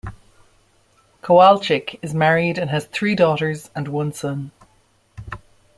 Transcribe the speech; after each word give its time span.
Kowalczyk 1.21 1.99
is 2.03 2.11
married 2.15 2.57
and 2.57 2.71
has 2.71 2.85
three 2.85 3.13
daughters 3.13 3.69
and 3.75 3.87
one 3.87 4.11
son. 4.11 4.49